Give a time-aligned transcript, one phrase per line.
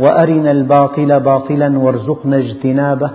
[0.00, 3.10] وأرنا الباطل باطلا وارزقنا اجتنابه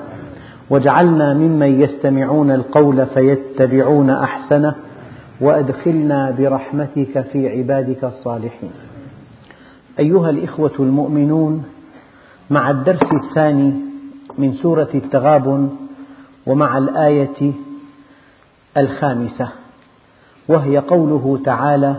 [0.69, 4.75] واجعلنا ممن يستمعون القول فيتبعون أحسنه
[5.41, 8.71] وأدخلنا برحمتك في عبادك الصالحين.
[9.99, 11.63] أيها الإخوة المؤمنون
[12.49, 13.73] مع الدرس الثاني
[14.37, 15.69] من سورة التغابن
[16.47, 17.51] ومع الآية
[18.77, 19.49] الخامسة
[20.47, 21.95] وهي قوله تعالى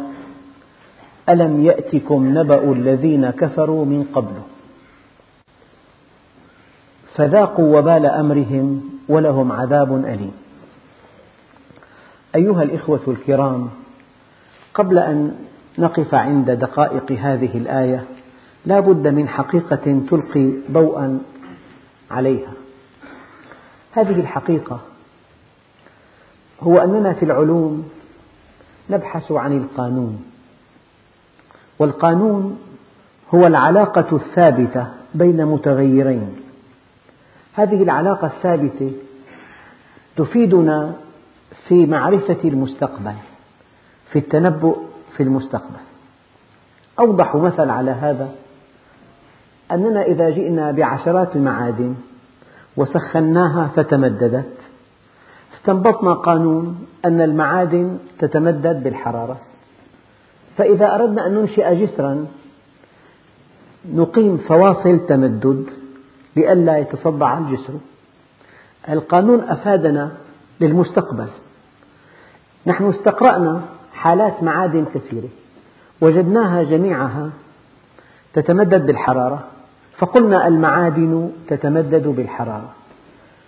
[1.29, 4.35] ألم يأتكم نبأ الذين كفروا من قبل؟
[7.17, 10.33] فذاقوا وبال أمرهم ولهم عذاب أليم.
[12.35, 13.71] أيها الإخوة الكرام
[14.75, 15.35] قبل أن
[15.79, 18.05] نقف عند دقائق هذه الآية
[18.67, 21.21] لا بد من حقيقة تلقي ضوءا
[22.11, 22.53] عليها.
[23.93, 24.81] هذه الحقيقة
[26.61, 27.89] هو أننا في العلوم
[28.91, 30.25] نبحث عن القانون
[31.79, 32.59] والقانون
[33.35, 36.46] هو العلاقة الثابتة بين متغيرين.
[37.57, 38.93] هذه العلاقة الثابتة
[40.17, 40.93] تفيدنا
[41.69, 43.15] في معرفة المستقبل
[44.13, 44.79] في التنبؤ
[45.17, 45.81] في المستقبل.
[46.99, 48.31] أوضح مثل على هذا
[49.73, 51.95] أننا إذا جئنا بعشرات المعادن
[52.77, 54.53] وسخناها فتمددت
[55.55, 59.37] استنبطنا قانون أن المعادن تتمدد بالحرارة.
[60.57, 62.27] فإذا أردنا أن ننشئ جسرا
[63.95, 65.67] نقيم فواصل تمدد
[66.37, 67.75] لئلا يتصدع الجسر.
[68.89, 70.13] القانون أفادنا
[70.61, 71.29] للمستقبل.
[72.67, 73.61] نحن استقرأنا
[73.93, 75.29] حالات معادن كثيرة.
[76.01, 77.31] وجدناها جميعها
[78.35, 79.45] تتمدد بالحرارة.
[79.99, 82.73] فقلنا المعادن تتمدد بالحرارة.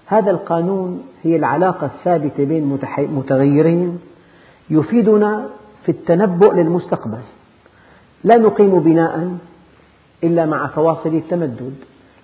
[0.06, 4.00] هذا القانون هي العلاقة الثابتة بين متغيرين
[4.70, 5.48] يفيدنا
[5.84, 7.18] في التنبؤ للمستقبل.
[8.24, 9.36] لا نقيم بناء
[10.24, 11.74] إلا مع فواصل التمدد.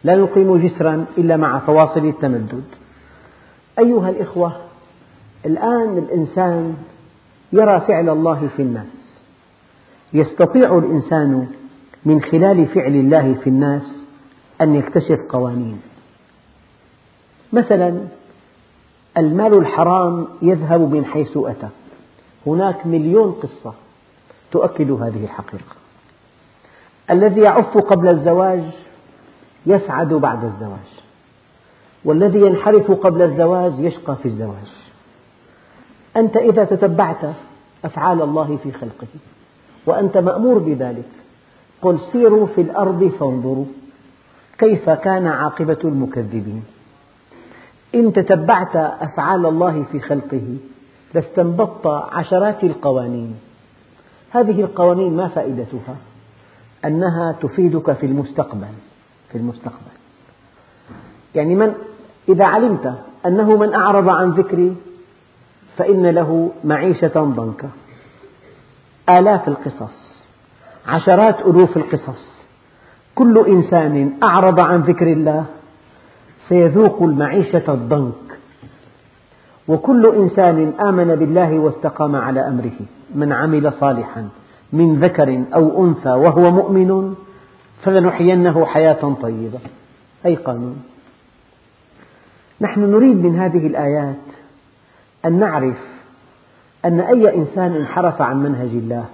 [0.05, 2.65] لا نقيم جسرا إلا مع فواصل التمدد.
[3.79, 4.57] أيها الإخوة
[5.47, 6.77] الآن الإنسان
[7.53, 9.21] يرى فعل الله في الناس.
[10.13, 11.49] يستطيع الإنسان
[12.05, 14.05] من خلال فعل الله في الناس
[14.61, 15.81] أن يكتشف قوانين.
[17.53, 18.01] مثلا
[19.19, 21.69] المال الحرام يذهب من حيث أتى.
[22.47, 23.75] هناك مليون قصة
[24.51, 25.77] تؤكد هذه الحقيقة.
[27.11, 28.63] الذي يعف قبل الزواج
[29.67, 31.05] يسعد بعد الزواج.
[32.05, 34.73] والذي ينحرف قبل الزواج يشقى في الزواج.
[36.17, 37.25] أنت إذا تتبعت
[37.85, 39.07] أفعال الله في خلقه
[39.87, 41.09] وأنت مأمور بذلك
[41.83, 43.65] قل سيروا في الأرض فانظروا
[44.59, 46.65] كيف كان عاقبة المكذبين.
[47.95, 50.57] إن تتبعت أفعال الله في خلقه
[51.15, 53.37] لاستنبطت عشرات القوانين.
[54.31, 55.97] هذه القوانين ما فائدتها؟
[56.85, 58.75] أنها تفيدك في المستقبل.
[59.33, 59.95] في المستقبل.
[61.35, 61.75] يعني من
[62.29, 62.95] إذا علمت
[63.27, 64.77] أنه من أعرض عن ذكري
[65.77, 67.69] فإن له معيشة ضنكا.
[69.19, 70.17] آلاف القصص
[70.87, 72.35] عشرات ألوف القصص.
[73.15, 75.45] كل إنسان أعرض عن ذكر الله
[76.49, 78.25] سيذوق المعيشة الضنك.
[79.69, 82.79] وكل إنسان آمن بالله واستقام على أمره
[83.15, 84.29] من عمل صالحا
[84.73, 87.15] من ذكر أو أنثى وهو مؤمن
[87.85, 89.59] فلنحيينه حياة طيبة.
[90.27, 90.83] أي قانون؟
[92.61, 94.25] نحن نريد من هذه الآيات
[95.25, 95.77] أن نعرف
[96.85, 99.05] أن أي إنسان انحرف عن منهج الله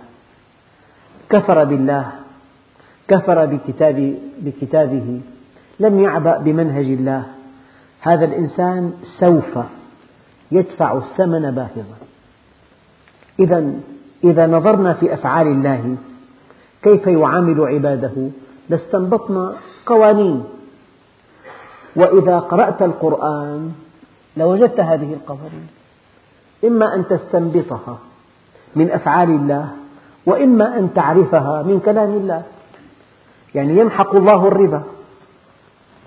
[1.30, 2.12] كفر بالله
[3.08, 5.20] كفر بكتاب بكتابه
[5.80, 7.24] لم يعبأ بمنهج الله
[8.00, 9.58] هذا الإنسان سوف
[10.52, 11.96] يدفع الثمن باهظا.
[13.40, 13.72] إذا
[14.24, 15.96] إذا نظرنا في أفعال الله
[16.82, 18.30] كيف يعامل عباده؟
[18.70, 19.54] لاستنبطنا
[19.86, 20.44] قوانين.
[21.96, 23.72] وإذا قرأت القرآن
[24.36, 25.68] لوجدت هذه القوانين.
[26.64, 27.98] إما أن تستنبطها
[28.76, 29.68] من أفعال الله
[30.26, 32.42] وإما أن تعرفها من كلام الله.
[33.54, 34.82] يعني يمحق الله الربا.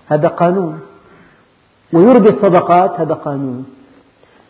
[0.08, 0.80] هذا قانون.
[1.94, 3.66] ويربي الصدقات هذا قانون.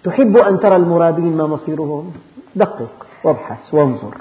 [0.04, 2.14] تحب أن ترى المرابين ما مصيرهم؟
[2.56, 4.18] دقق وابحث وانظر.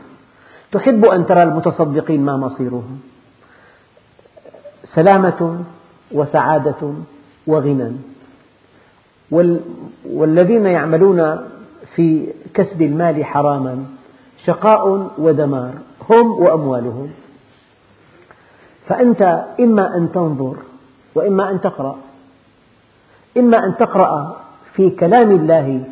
[0.73, 3.12] تحب أن ترى المتصدقين ما مصيرهم؟
[4.95, 5.65] سلامة
[6.13, 6.93] وسعادة
[7.47, 7.93] وغنى.
[10.05, 11.39] والذين يعملون
[11.95, 13.85] في كسب المال حراما
[14.45, 15.73] شقاء ودمار
[16.11, 17.11] هم وأموالهم.
[18.89, 20.57] فأنت إما أن تنظر
[21.15, 21.97] وإما أن تقرأ.
[23.37, 24.37] إما أن تقرأ
[24.75, 25.85] في كلام الله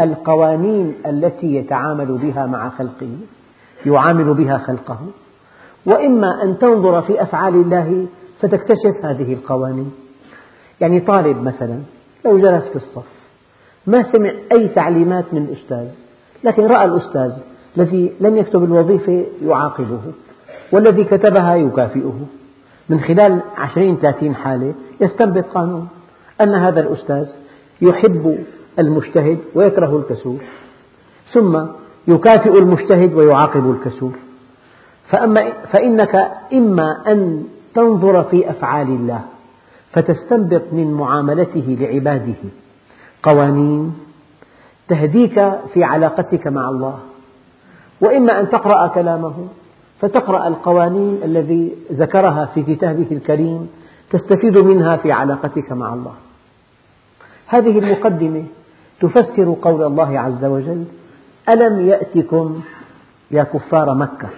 [0.00, 3.10] القوانين التي يتعامل بها مع خلقه
[3.86, 4.98] يعامل بها خلقه.
[5.86, 8.06] وإما أن تنظر في أفعال الله
[8.40, 9.92] فتكتشف هذه القوانين.
[10.80, 11.80] يعني طالب مثلا
[12.24, 13.06] لو جلس في الصف
[13.86, 15.88] ما سمع أي تعليمات من الأستاذ
[16.44, 17.32] لكن رأى الأستاذ
[17.76, 20.00] الذي لم يكتب الوظيفة يعاقبه
[20.72, 22.26] والذي كتبها يكافئه.
[22.88, 25.88] من خلال عشرين ثلاثين حالة يستنبط قانون
[26.40, 27.26] أن هذا الأستاذ
[27.80, 28.44] يحب
[28.78, 30.36] المجتهد ويكره الكسول
[31.32, 31.60] ثم
[32.08, 34.12] يكافئ المجتهد ويعاقب الكسول
[35.08, 37.44] فأما فإنك إما أن
[37.78, 39.20] تنظر في أفعال الله
[39.92, 42.42] فتستنبط من معاملته لعباده.
[43.22, 43.94] قوانين
[44.88, 45.34] تهديك
[45.74, 46.98] في علاقتك مع الله.
[48.00, 49.34] وإما أن تقرأ كلامه
[50.00, 53.68] فتقرأ القوانين الذي ذكرها في كتابه الكريم
[54.10, 56.14] تستفيد منها في علاقتك مع الله.
[57.46, 58.44] هذه المقدمة
[59.00, 60.84] تفسر قول الله عز وجل
[61.48, 62.60] ألم يأتكم
[63.30, 64.28] يا كفار مكة؟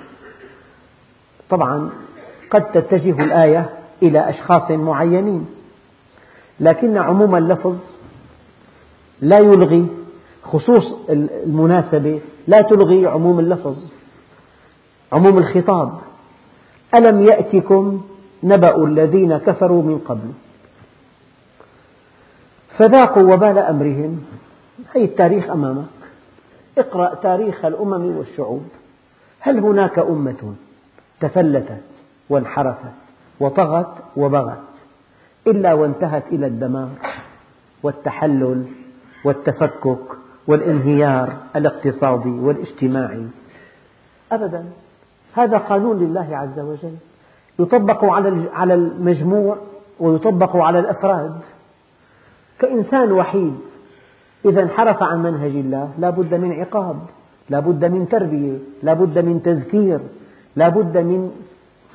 [1.50, 1.90] طبعا
[2.50, 3.70] قد تتجه الآية
[4.02, 5.46] إلى أشخاص معينين
[6.60, 7.76] لكن عموم اللفظ
[9.20, 9.86] لا يلغي
[10.42, 13.76] خصوص المناسبة لا تلغي عموم اللفظ
[15.12, 15.98] عموم الخطاب.
[16.94, 18.02] ألم يأتكم
[18.42, 20.32] نبأ الذين كفروا من قبل؟
[22.78, 24.22] فذاقوا وبال أمرهم.
[24.94, 25.84] هذا التاريخ أمامك.
[26.78, 28.68] اقرأ تاريخ الأمم والشعوب.
[29.40, 30.54] هل هناك أمة
[31.20, 31.89] تفلتت
[32.30, 32.94] وانحرفت
[33.40, 34.62] وطغت وبغت
[35.46, 36.88] إلا وانتهت إلى الدمار
[37.82, 38.64] والتحلل
[39.24, 39.98] والتفكك
[40.46, 43.26] والانهيار الاقتصادي والاجتماعي.
[44.32, 44.64] أبدا
[45.34, 46.96] هذا قانون لله عز وجل.
[47.58, 48.04] يطبق
[48.54, 49.56] على المجموع
[50.00, 51.40] ويطبق على الأفراد.
[52.58, 53.54] كإنسان وحيد
[54.44, 56.96] إذا انحرف عن منهج الله لا بد من عقاب
[57.50, 60.00] لا بد من تربية لا بد من تذكير
[60.56, 61.30] لا بد من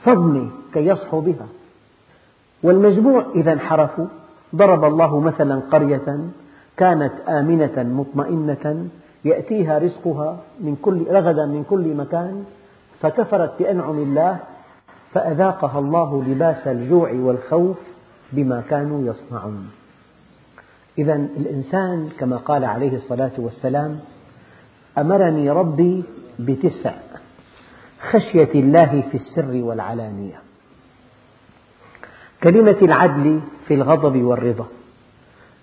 [0.06, 1.48] صدمة كي يصحوا بها.
[2.64, 4.06] والمجموع إذا انحرفوا
[4.56, 6.20] ضرب الله مثلا قرية
[6.78, 8.88] كانت آمنة مطمئنة
[9.26, 12.46] يأتيها رزقها من كل رغدا من كل مكان
[13.02, 14.40] فكفرت بأنعم الله
[15.14, 17.78] فأذاقها الله لباس الجوع والخوف
[18.32, 19.70] بما كانوا يصنعون.
[20.98, 24.00] إذا الإنسان كما قال عليه الصلاة والسلام
[24.98, 26.04] أمرني ربي
[26.40, 26.94] بتسع
[28.12, 30.40] خشية الله في السر والعلانية.
[32.44, 34.68] كلمة العدل في الغضب والرضا.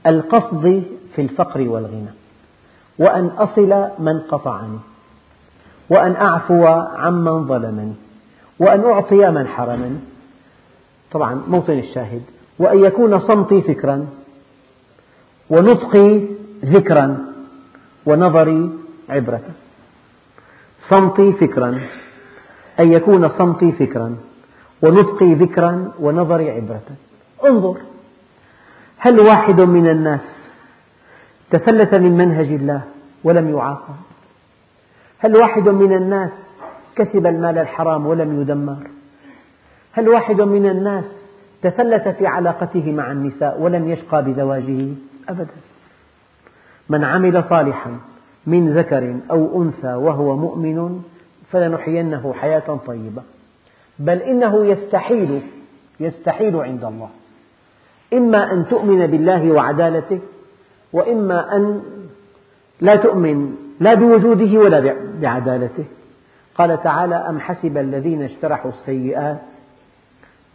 [0.06, 0.82] القصد
[1.14, 2.10] في الفقر والغنى.
[2.98, 4.78] وأن أصل من قطعني.
[5.90, 7.94] وأن أعفو عمن ظلمني.
[8.58, 9.98] وأن أعطي من حرمني.
[11.12, 12.22] طبعا موطن الشاهد.
[12.58, 14.06] وأن يكون صمتي فكرا.
[15.50, 16.20] ونطقي
[16.64, 17.18] ذكرا.
[18.06, 18.70] ونظري
[19.08, 19.40] عبرة.
[20.90, 22.01] صمتي فكرا.
[22.80, 24.16] أن يكون صمتي فكرا
[24.82, 26.82] ونطقي ذكرا ونظري عبرة.
[27.44, 27.76] انظر
[28.98, 30.20] هل واحد من الناس
[31.50, 32.82] تفلت من منهج الله
[33.24, 33.94] ولم يعاقب؟
[35.18, 36.30] هل واحد من الناس
[36.96, 38.90] كسب المال الحرام ولم يدمر؟
[39.92, 41.04] هل واحد من الناس
[41.62, 44.88] تفلت في علاقته مع النساء ولم يشقى بزواجه؟
[45.28, 45.56] أبدا.
[46.88, 47.96] من عمل صالحا
[48.46, 51.02] من ذكر أو أنثى وهو مؤمن
[51.52, 53.22] فلنحيينه حياة طيبة.
[53.98, 55.42] بل إنه يستحيل
[56.00, 57.08] يستحيل عند الله.
[58.12, 60.20] إما أن تؤمن بالله وعدالته
[60.92, 61.82] وإما أن
[62.80, 65.84] لا تؤمن لا بوجوده ولا بعدالته.
[66.54, 69.42] قال تعالى أم حسب الذين اجترحوا السيئات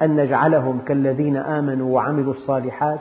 [0.01, 2.99] أن نجعلهم كالذين آمنوا وعملوا الصالحات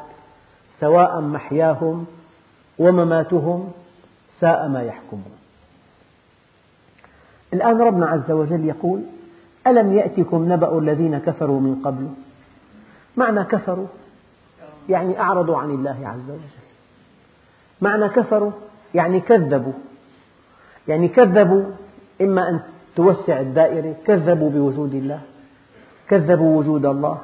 [0.80, 2.06] سواء محياهم
[2.78, 3.72] ومماتهم
[4.40, 5.45] ساء ما يحكمون.
[7.52, 9.02] الآن ربنا عز وجل يقول
[9.66, 12.08] ألم يأتكم نبأ الذين كفروا من قبل؟
[13.16, 13.86] معنى كفروا
[14.88, 16.66] يعني أعرضوا عن الله عز وجل.
[17.80, 18.50] معنى كفروا
[18.94, 19.72] يعني كذبوا.
[20.88, 21.64] يعني كذبوا
[22.20, 22.60] إما أن
[22.96, 25.20] توسع الدائرة كذبوا بوجود الله
[26.08, 27.18] كذبوا وجود الله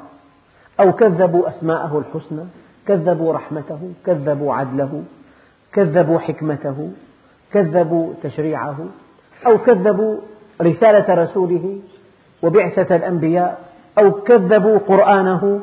[0.81, 2.45] أو كذبوا أسماءه الحسنى
[2.87, 5.03] كذبوا رحمته كذبوا عدله
[5.73, 6.91] كذبوا حكمته
[7.53, 8.77] كذبوا تشريعه
[9.47, 10.17] أو كذبوا
[10.63, 11.79] رسالة رسوله
[12.43, 13.69] وبعثة الأنبياء
[13.99, 15.61] أو كذبوا قرآنه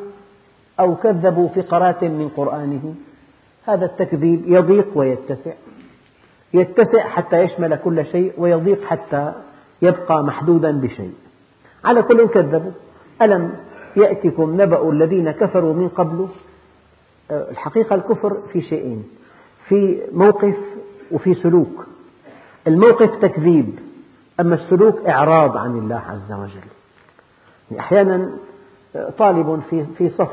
[0.79, 2.95] أو كذبوا فقرات من قرآنه.
[3.65, 5.53] هذا التكذيب يضيق ويتسع.
[6.53, 9.33] يتسع حتى يشمل كل شيء ويضيق حتى
[9.81, 11.13] يبقى محدودا بشيء.
[11.85, 12.71] على كل كذبوا.
[13.21, 13.55] ألم
[13.97, 16.27] يأتكم نبأ الذين كفروا من قبل؟
[17.31, 19.03] الحقيقة الكفر في شيئين
[19.67, 20.57] في موقف
[21.11, 21.87] وفي سلوك.
[22.67, 23.79] الموقف تكذيب
[24.39, 27.79] أما السلوك إعراض عن الله عز وجل.
[27.79, 28.31] أحيانا
[29.17, 30.31] طالب في في صف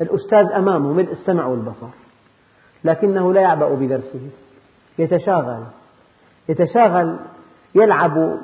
[0.00, 1.86] الأستاذ أمامه ملء السمع والبصر
[2.84, 4.20] لكنه لا يعبأ بدرسه
[4.98, 5.64] يتشاغل
[6.48, 7.16] يتشاغل
[7.74, 8.38] يلعب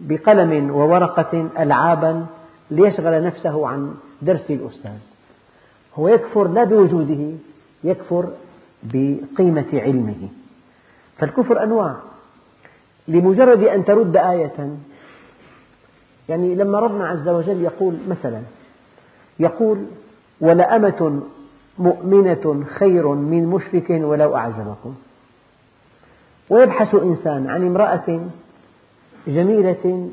[0.00, 2.26] بقلم وورقة ألعابا
[2.70, 4.98] ليشغل نفسه عن درس الأستاذ.
[5.94, 7.32] هو يكفر لا بوجوده
[7.84, 8.28] يكفر
[8.82, 10.28] بقيمة علمه.
[11.18, 11.96] فالكفر أنواع.
[13.08, 14.76] لمجرد أن ترد آية.
[16.28, 18.42] يعني لما ربنا عز وجل يقول مثلا
[19.40, 19.84] يقول
[20.40, 21.22] ولأمة
[21.78, 24.94] مؤمنة خير من مشرك ولو أعجبكم.
[26.50, 28.20] ويبحث إنسان عن امرأة
[29.26, 30.10] جميلة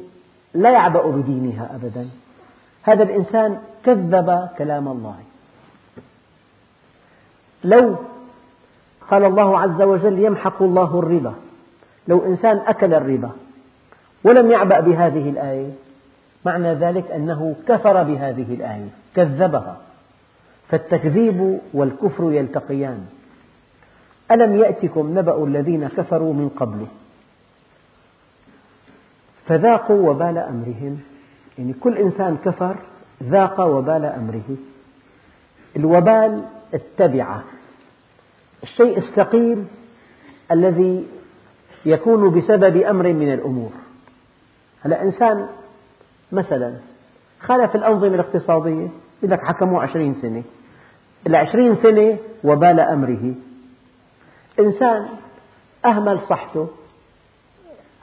[0.54, 2.10] لا يعبأ بدينها أبدا.
[2.84, 5.16] هذا الإنسان كذب كلام الله.
[7.64, 7.96] لو
[9.12, 11.34] قال الله عز وجل يمحق الله الربا.
[12.08, 13.32] لو إنسان أكل الربا
[14.24, 15.72] ولم يعبأ بهذه الآية
[16.46, 19.78] معنى ذلك أنه كفر بهذه الآية كذبها.
[20.70, 23.06] فالتكذيب والكفر يلتقيان.
[24.32, 26.86] ألم يأتكم نبأ الذين كفروا من قبل
[29.48, 31.00] فذاقوا وبال أمرهم.
[31.58, 32.76] يعني كل إنسان كفر
[33.24, 34.58] ذاق وبال أمره.
[35.76, 37.44] الوبال التبعة.
[38.64, 39.66] الشيء الثقيل
[40.52, 41.06] الذي
[41.88, 43.72] يكون بسبب أمر من الأمور.
[44.82, 45.48] هلا إنسان
[46.32, 46.74] مثلا
[47.40, 50.44] خالف الأنظمة الاقتصادية يقول لك حكموا عشرين سنة.
[51.28, 53.34] العشرين سنة وبال أمره.
[54.60, 55.08] إنسان
[55.86, 56.68] أهمل صحته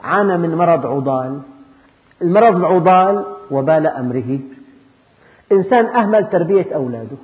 [0.03, 1.41] عانى من مرض عضال.
[2.21, 4.39] المرض العضال وبال أمره.
[5.51, 7.17] إنسان أهمل تربية أولاده.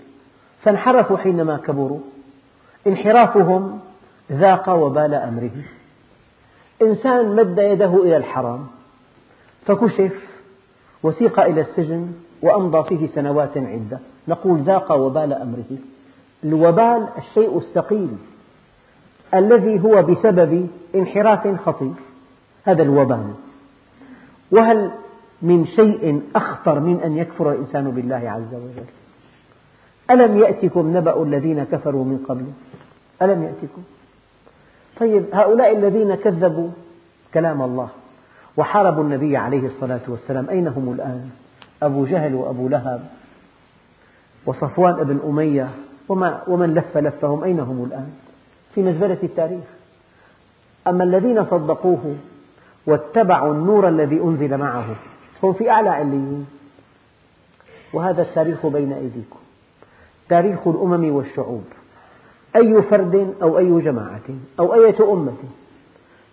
[0.63, 2.00] فانحرفوا حينما كبروا.
[2.88, 3.80] انحرافهم
[4.32, 5.80] ذاق وبال أمره.
[6.81, 8.67] إنسان مد يده إلى الحرام
[9.65, 10.13] فكشف
[11.03, 12.11] وسيق إلى السجن
[12.41, 14.00] وأمضى فيه سنوات عدة.
[14.27, 15.77] نقول ذاق وبال أمره.
[16.43, 18.17] الوبال الشيء الثقيل
[19.33, 21.93] الذي هو بسبب انحراف خطير.
[22.63, 23.33] هذا الوبال.
[24.51, 24.91] وهل
[25.41, 28.85] من شيء أخطر من أن يكفر الإنسان بالله عز وجل؟
[30.11, 32.45] ألم يأتكم نبأ الذين كفروا من قبل؟
[33.21, 33.81] ألم يأتكم؟
[35.00, 36.69] طيب هؤلاء الذين كذبوا
[37.33, 37.89] كلام الله
[38.57, 41.29] وحاربوا النبي عليه الصلاة والسلام أين هم الآن؟
[41.83, 43.10] أبو جهل وأبو لهب
[44.45, 45.69] وصفوان بن أمية
[46.48, 48.13] ومن لف لفهم أين هم الآن؟
[48.75, 49.63] في مزبلة التاريخ.
[50.88, 52.15] أما الذين صدقوه
[52.86, 54.95] واتبعوا النور الذي أنزل معه
[55.43, 56.48] هم في أعلى عليين.
[57.93, 59.39] وهذا التاريخ بين أيديكم
[60.29, 61.63] تاريخ الأمم والشعوب.
[62.55, 64.22] أي فرد أو أي جماعة
[64.60, 65.34] أو أية أمة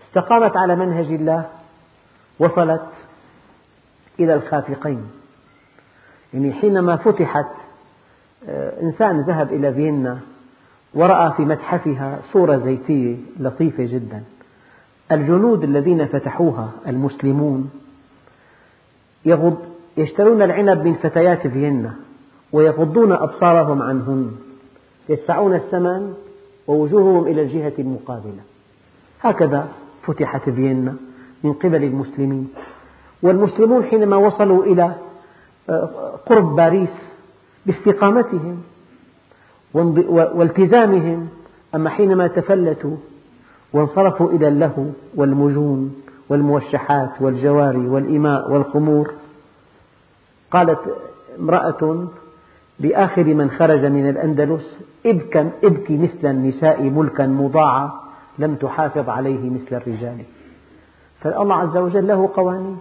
[0.09, 1.45] استقامت على منهج الله
[2.39, 2.83] وصلت
[4.21, 5.03] إلى الخافقين.
[6.35, 7.47] يعني حينما فتحت
[8.49, 10.19] آه، إنسان ذهب إلى فيينا
[10.95, 14.25] ورأى في متحفها صورة زيتية لطيفة جدا.
[15.13, 17.71] الجنود الذين فتحوها المسلمون
[19.97, 21.95] يشترون العنب من فتيات فيينا
[22.53, 24.48] ويغضون أبصارهم عنهن.
[25.09, 26.15] يدفعون الثمن
[26.67, 28.41] ووجوههم إلى الجهة المقابلة.
[29.21, 29.69] هكذا
[30.03, 30.95] فتحت فيينا
[31.45, 32.49] من قبل المسلمين.
[33.23, 34.95] والمسلمون حينما وصلوا إلى
[35.71, 35.91] آه،
[36.27, 36.91] قرب باريس
[37.67, 38.63] باستقامتهم
[40.35, 41.29] والتزامهم
[41.75, 42.97] أما حينما تفلتوا
[43.73, 44.85] وانصرفوا إلى اللهو
[45.15, 49.15] والمجون والموشحات والجواري والإماء والخمور
[50.51, 50.79] قالت
[51.39, 52.09] امرأة
[52.81, 57.91] لآخر من خرج من الأندلس ابكا إبكي مثل النساء ملكا مضاعا
[58.39, 60.19] لم تحافظ عليه مثل الرجال.
[61.21, 62.79] فالله عز وجل له قوانين.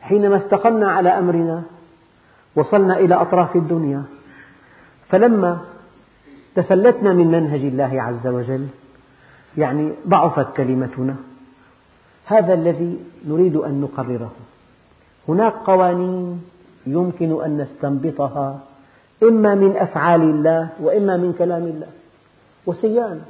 [0.00, 1.62] حينما استقمنا على أمرنا
[2.56, 4.02] وصلنا إلى أطراف الدنيا
[5.08, 5.60] فلما
[6.54, 8.66] تفلتنا من منهج الله عز وجل
[9.58, 11.16] يعني ضعفت كلمتنا.
[12.26, 14.32] هذا الذي نريد أن نقرره.
[15.28, 16.42] هناك قوانين
[16.86, 18.60] يمكن أن نستنبطها.
[19.28, 21.88] إما من أفعال الله وإما من كلام الله.
[22.66, 23.20] وسيان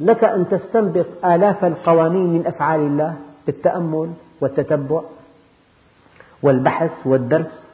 [0.00, 5.02] لك أن تستنبط آلاف القوانين من أفعال الله بالتأمل والتتبع
[6.42, 7.64] والبحث والدرس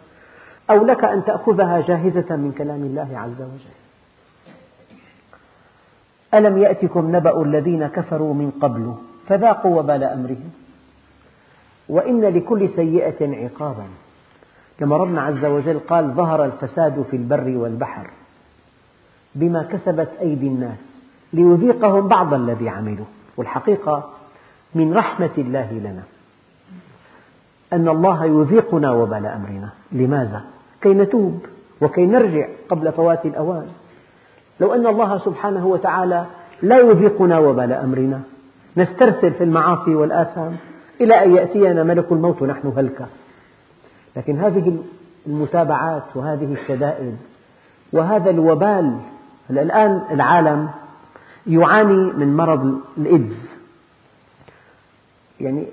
[0.70, 3.76] أو لك أن تأخذها جاهزة من كلام الله عز وجل.
[6.34, 8.94] ألم يأتكم نبأ الذين كفروا من قبل
[9.28, 10.50] فذاقوا وبال أمرهم
[11.88, 13.86] وإن لكل سيئة عقابا.
[14.80, 18.10] كما ربنا عز وجل قال ظهر الفساد في البر والبحر
[19.34, 20.96] بما كسبت أيدي الناس
[21.32, 23.04] ليذيقهم بعض الذي عملوا.
[23.37, 24.10] والحقيقة
[24.75, 26.02] من رحمة الله لنا
[27.72, 29.68] أن الله يذيقنا وبال أمرنا.
[29.92, 30.42] لماذا؟
[30.80, 31.46] كي نتوب
[31.80, 33.66] وكي نرجع قبل فوات الأوان.
[34.60, 36.26] لو أن الله سبحانه وتعالى
[36.62, 38.20] لا يذيقنا وبال أمرنا
[38.76, 40.56] نسترسل في المعاصي والآثام
[41.00, 43.06] إلى أن يأتينا ملك الموت نحن هلكة.
[44.16, 44.78] لكن هذه
[45.26, 47.16] المتابعات وهذه الشدائد
[47.92, 49.00] وهذا الوبال
[49.50, 50.70] الآن العالم
[51.46, 53.36] يعاني من مرض الإيدز
[55.40, 55.66] يعني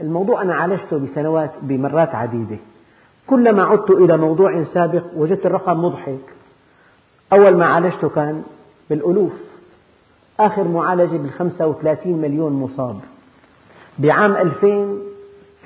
[0.00, 2.56] الموضوع أنا عالجته بسنوات بمرات عديدة.
[3.26, 6.34] كلما عدت إلى موضوع سابق وجدت الرقم مضحك.
[7.32, 8.42] أول ما عالجته كان
[8.90, 9.32] بالألوف.
[10.40, 13.00] آخر معالجة بالخمسة وثلاثين مليون مصاب.
[13.98, 14.98] بعام 2000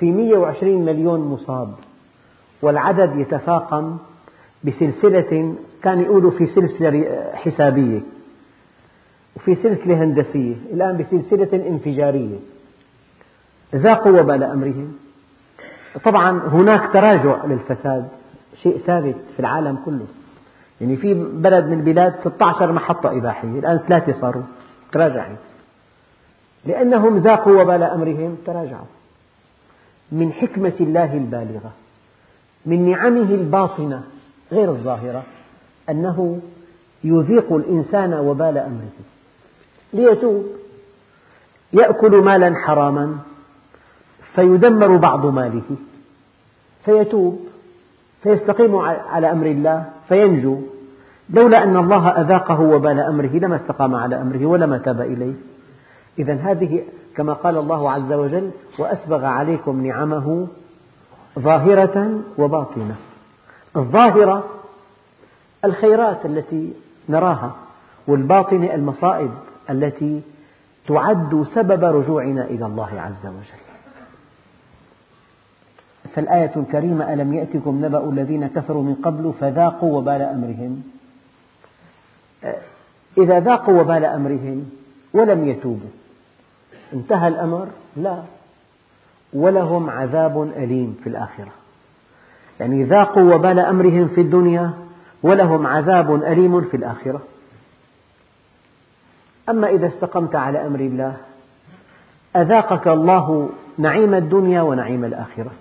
[0.03, 1.73] في 120 مليون مصاب
[2.61, 3.97] والعدد يتفاقم
[4.63, 8.01] بسلسلة كان يقولوا في سلسلة حسابية
[9.35, 12.37] وفي سلسلة هندسية الآن بسلسلة انفجارية.
[13.75, 14.93] ذاقوا وبال أمرهم.
[16.03, 18.07] طبعا هناك تراجع للفساد
[18.63, 20.05] شيء ثابت في العالم كله.
[20.81, 24.43] يعني في بلد من البلاد 16 محطة إباحية الآن ثلاثة صاروا
[24.91, 25.37] تراجعت.
[26.65, 28.85] لأنهم ذاقوا وبال أمرهم تراجعوا.
[30.13, 31.71] من حكمة الله البالغة
[32.65, 34.03] من نعمه الباطنة
[34.51, 35.23] غير الظاهرة
[35.89, 36.39] أنه
[37.03, 38.91] يذيق الإنسان وبال أمره.
[39.93, 40.45] ليتوب
[41.73, 43.17] يأكل مالا حراما
[44.35, 45.77] فيدمر بعض ماله.
[46.85, 47.39] فيتوب
[48.23, 48.75] فيستقيم
[49.11, 50.57] على أمر الله فينجو.
[51.29, 55.33] لولا أن الله أذاقه وبال أمره لما استقام على أمره ولما تاب إليه.
[56.19, 56.83] إذا هذه
[57.15, 60.47] كما قال الله عز وجل وأسبغ عليكم نعمه
[61.39, 62.95] ظاهرة وباطنة.
[63.75, 64.43] الظاهرة
[65.65, 66.73] الخيرات التي
[67.09, 67.55] نراها
[68.07, 69.31] والباطنة المصائب
[69.69, 70.21] التي
[70.87, 73.63] تعد سبب رجوعنا إلى الله عز وجل.
[76.15, 80.83] فالآية الكريمة ألم يأتكم نبأ الذين كفروا من قبل فذاقوا وبال أمرهم؟
[83.17, 84.69] إذا ذاقوا وبال أمرهم
[85.13, 85.89] ولم يتوبوا.
[86.93, 88.17] انتهى الأمر؟ لا.
[89.33, 91.51] ولهم عذاب أليم في الآخرة.
[92.59, 94.71] يعني ذاقوا وبال أمرهم في الدنيا
[95.23, 97.21] ولهم عذاب أليم في الآخرة.
[99.49, 101.17] أما إذا استقمت على أمر الله
[102.35, 105.51] أذاقك الله نعيم الدنيا ونعيم الآخرة.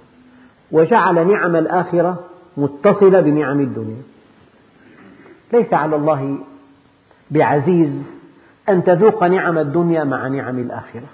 [0.73, 2.25] وجعل نعم الآخرة
[2.57, 4.03] متصلة بنعم الدنيا.
[5.53, 6.38] ليس على الله
[7.31, 8.03] بعزيز
[8.68, 11.07] أن تذوق نعم الدنيا مع نعم الآخرة.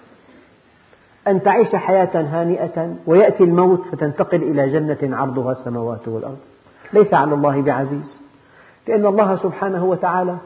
[1.28, 6.38] أن تعيش حياة هانئة ويأتي الموت فتنتقل إلى جنة عرضها السماوات والأرض.
[6.92, 8.20] ليس على الله بعزيز.
[8.88, 10.36] لأن الله سبحانه وتعالى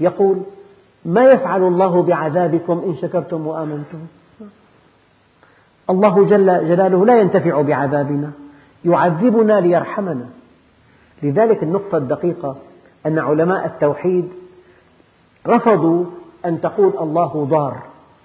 [0.00, 0.42] يقول
[1.04, 3.98] ما يفعل الله بعذابكم إن شكرتم وآمنتم؟
[5.90, 8.30] الله جل جلاله لا ينتفع بعذابنا
[8.84, 10.26] يعذبنا ليرحمنا.
[11.22, 12.56] لذلك النقطة الدقيقة
[13.06, 14.28] أن علماء التوحيد
[15.46, 16.04] رفضوا
[16.44, 17.76] أن تقول الله ضار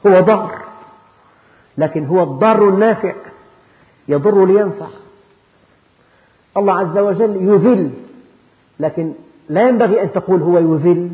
[0.07, 0.68] هو ضار.
[1.79, 3.13] لكن هو الضار النافع
[4.07, 4.87] يضر لينفع.
[6.57, 7.91] الله عز وجل يذل
[8.79, 9.13] لكن
[9.49, 11.09] لا ينبغي أن تقول هو يذل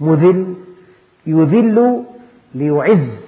[0.00, 0.54] مذل
[1.26, 2.04] يذل
[2.54, 3.26] ليعز.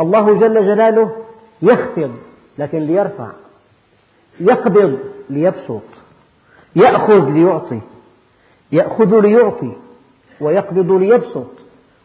[0.00, 1.12] الله جل جلاله
[1.62, 2.12] يخفض
[2.58, 3.30] لكن ليرفع
[4.40, 4.98] يقبض
[5.30, 5.82] ليبسط
[6.76, 7.80] يأخذ ليعطي
[8.72, 9.72] يأخذ ليعطي
[10.40, 11.50] ويقبض ليبسط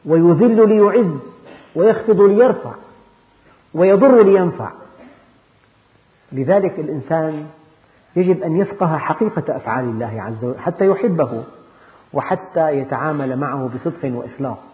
[0.05, 1.19] ويذل ليعز
[1.75, 2.71] ويخفض ليرفع.
[3.73, 4.71] ويضر لينفع.
[6.31, 7.47] لذلك الإنسان
[8.15, 11.43] يجب أن يفقه حقيقة أفعال الله عز وجل حتى يحبه
[12.13, 14.71] وحتى يتعامل معه بصدق وإخلاص.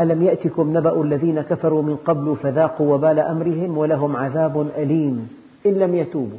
[0.00, 5.36] ألم يأتكم نبأ الذين كفروا من قبل فذاقوا وبال أمرهم ولهم عذاب أليم
[5.66, 6.38] إن لم يتوبوا.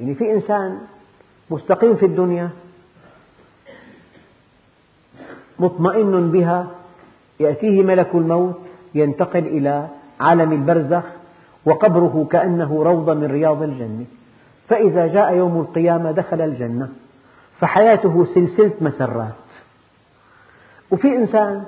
[0.00, 0.80] يعني في إنسان
[1.50, 2.50] مستقيم في الدنيا
[5.58, 6.70] مطمئن بها
[7.42, 8.58] يأتيه ملك الموت
[8.94, 9.88] ينتقل إلى
[10.20, 11.04] عالم البرزخ
[11.64, 14.04] وقبره كأنه روضة من رياض الجنة.
[14.68, 16.88] فإذا جاء يوم القيامة دخل الجنة
[17.60, 19.34] فحياته سلسلة مسرات.
[20.90, 21.64] وفي إنسان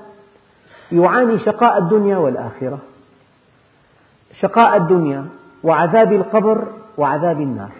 [0.92, 2.78] يعاني شقاء الدنيا والآخرة
[4.40, 5.26] شقاء الدنيا
[5.64, 7.72] وعذاب القبر وعذاب النار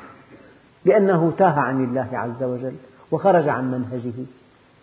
[0.84, 2.74] لأنه تاه عن الله عز وجل
[3.10, 4.26] وخرج عن منهجه.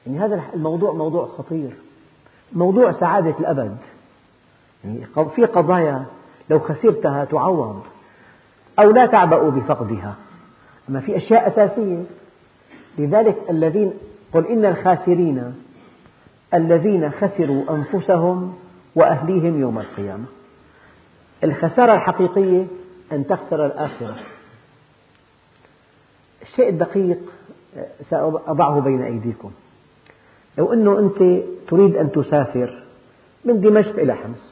[0.08, 1.72] يعني هذا الموضوع موضوع خطير.
[2.54, 3.78] موضوع سعادة الأبد.
[4.84, 6.06] يعني في قضايا
[6.50, 7.82] لو خسرتها تعوض
[8.80, 10.16] أو لا تعبأ بفقدها.
[10.90, 12.04] أما في أشياء أساسية
[12.98, 13.94] لذلك الذين
[14.34, 15.54] قل إن الخاسرين
[16.54, 18.56] الذين خسروا أنفسهم
[18.96, 20.26] وأهليهم يوم القيامة.
[21.44, 22.66] الخسارة الحقيقية
[23.12, 24.16] أن تخسر الآخرة.
[26.42, 27.20] الشيء الدقيق
[28.10, 29.52] سأضعه بين أيديكم.
[30.58, 32.84] لو أنه أنت تريد أن تسافر
[33.46, 34.52] من دمشق إلى حمص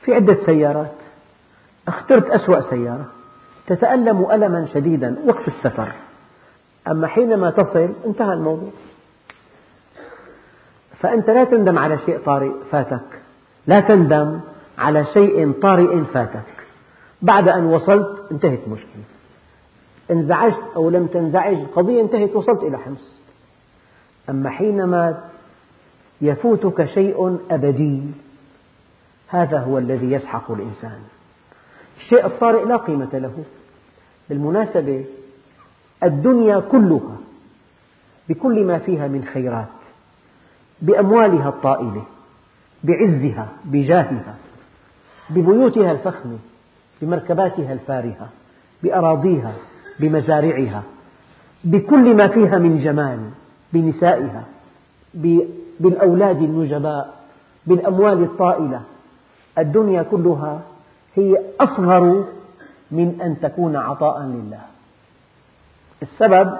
[0.00, 0.92] في عدة سيارات
[1.88, 3.06] اخترت أسوأ سيارة
[3.66, 5.92] تتألم ألما شديدا وقت السفر.
[6.88, 8.70] أما حينما تصل انتهى الموضوع.
[11.00, 13.20] فأنت لا تندم على شيء طارئ فاتك
[13.66, 14.40] لا تندم
[14.78, 16.42] على شيء طارئ فاتك.
[17.22, 19.02] بعد أن وصلت انتهت المشكلة
[20.10, 23.16] انزعجت أو لم تنزعج القضية انتهت وصلت إلى حمص.
[24.30, 25.24] أما حينما
[26.20, 28.02] يفوتك شيء أبدي
[29.28, 30.98] هذا هو الذي يسحق الإنسان.
[31.98, 33.44] الشيء الطارئ لا قيمة له.
[34.28, 35.04] بالمناسبة
[36.02, 37.16] الدنيا كلها
[38.28, 39.66] بكل ما فيها من خيرات
[40.82, 42.04] بأموالها الطائلة
[42.84, 44.34] بعزها بجاهها
[45.30, 46.38] ببيوتها الفخمة
[47.02, 48.28] بمركباتها الفارهة
[48.82, 49.52] بأراضيها
[50.00, 50.82] بمزارعها
[51.64, 53.30] بكل ما فيها من جمال.
[53.72, 54.44] بنسائها
[55.80, 57.14] بالأولاد النجباء
[57.66, 58.82] بالأموال الطائلة.
[59.58, 60.60] الدنيا كلها
[61.14, 62.24] هي أصغر
[62.90, 64.60] من أن تكون عطاء لله.
[66.02, 66.58] السبب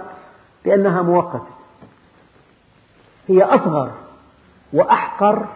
[0.65, 1.55] لأنها مؤقتة.
[3.29, 3.91] هي أصغر
[4.73, 5.47] وأحقر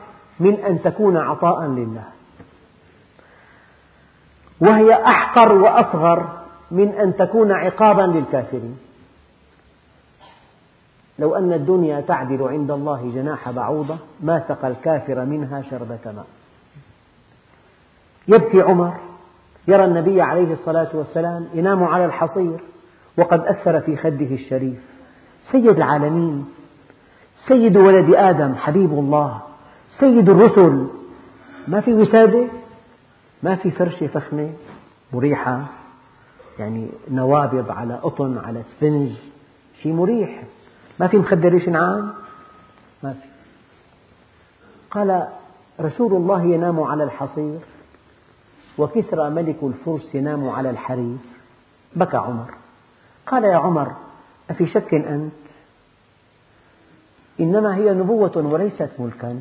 [0.40, 2.04] من أن تكون عطاء لله.
[4.60, 6.28] وهي أحقر وأصغر
[6.70, 8.78] من أن تكون عقابا للكافرين.
[11.20, 16.26] لو أن الدنيا تعدل عند الله جناح بعوضة ما سقى الكافر منها شربة ماء.
[18.28, 18.96] يبكي عمر
[19.68, 22.60] يرى النبي عليه الصلاة والسلام ينام على الحصير
[23.18, 24.78] وقد أثر في خده الشريف.
[25.52, 26.48] سيد العالمين
[27.48, 29.40] سيد ولد آدم حبيب الله
[29.98, 30.86] سيد الرسل.
[31.68, 32.46] ما في وسادة
[33.42, 34.52] ما في فرشة فخمة
[35.12, 35.64] مريحة
[36.58, 39.10] يعني نوابض على قطن على سفنج
[39.82, 40.42] شيء مريح.
[41.00, 42.12] ما في مخدر نعام
[43.02, 43.28] ما في.
[44.90, 45.28] قال
[45.80, 47.58] رسول الله ينام على الحصير
[48.78, 51.16] وكسرى ملك الفرس ينام على الحرير.
[51.96, 52.54] بكى عمر.
[53.26, 53.92] قال يا عمر
[54.50, 55.32] أفي شك أنت؟
[57.40, 59.40] إنما هي نبوة وليست ملكا.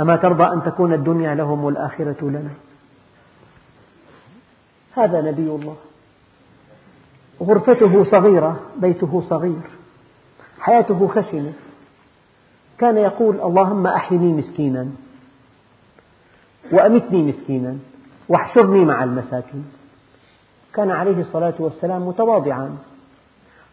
[0.00, 2.50] أما ترضى أن تكون الدنيا لهم والآخرة لنا؟
[4.96, 5.76] هذا نبي الله.
[7.42, 9.73] غرفته صغيرة بيته صغير.
[10.60, 11.52] حياته خشنة.
[12.78, 14.86] كان يقول اللهم أحيني مسكينا
[16.72, 17.76] وأمتني مسكينا
[18.28, 19.64] واحشرني مع المساكين.
[20.74, 22.76] كان عليه الصلاة والسلام متواضعا.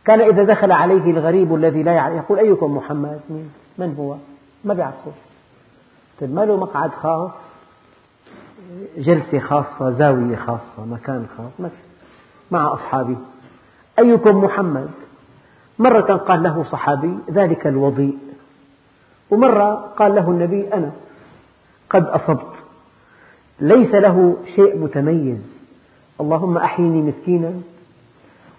[0.06, 3.20] كان إذا دخل عليه الغريب الذي لا يعرف يقول أيكم محمد؟
[3.78, 4.16] من هو؟
[4.66, 5.12] ما بيعرفه
[6.22, 7.32] طيب ما له مقعد خاص؟
[8.98, 11.72] جلسة خاصة زاوية خاصة مكان خاص
[12.52, 13.18] مع أصحابه
[14.00, 14.90] أيكم محمد؟
[15.82, 18.18] مرة قال له صحابي ذلك الوضيء.
[19.32, 20.92] ومرة قال له النبي أنا
[21.90, 22.54] قد أصبت
[23.60, 25.42] ليس له شيء متميز.
[26.22, 27.54] اللهم أحيني مسكينا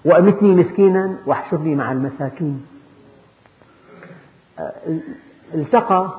[0.05, 2.67] وأمتني مسكينا واحشرني مع المساكين.
[5.55, 6.11] التقى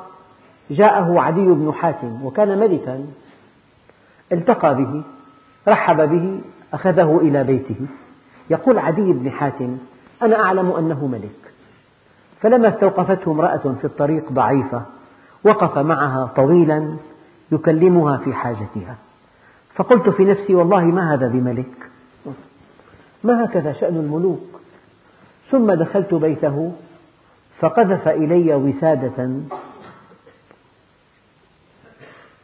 [0.71, 3.05] جاءه عدي بن حاتم وكان ملكا.
[4.31, 5.03] التقى به
[5.67, 6.41] رحب به
[6.73, 7.87] أخذه إلى بيته.
[8.49, 9.77] يقول عدي بن حاتم
[10.25, 11.53] أنا أعلم أنه ملك.
[12.41, 14.85] فلما استوقفته امرأة في الطريق ضعيفة
[15.43, 16.95] وقف معها طويلا
[17.51, 18.95] يكلمها في حاجتها.
[19.75, 21.89] فقلت في نفسي والله ما هذا بملك؟
[23.23, 24.59] ما هكذا شأن الملوك؟
[25.51, 26.73] ثم دخلت بيته
[27.59, 29.27] فقذف إلي وسادة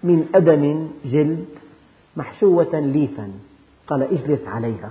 [0.04, 1.46] من أدم جلد
[2.18, 3.32] محشوة ليفا.
[3.88, 4.90] قال اجلس عليها.